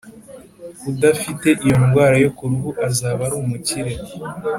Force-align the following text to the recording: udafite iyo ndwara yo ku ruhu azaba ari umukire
udafite 0.91 1.47
iyo 1.65 1.75
ndwara 1.83 2.15
yo 2.23 2.29
ku 2.37 2.43
ruhu 2.51 2.69
azaba 2.87 3.21
ari 3.27 3.35
umukire 3.43 3.91